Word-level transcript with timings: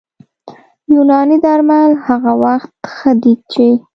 یوناني 0.95 1.37
درمل 1.43 1.89
هغه 2.05 2.31
وخت 2.43 2.71
ښه 2.95 3.11
دي 3.21 3.33
چې 3.51 3.67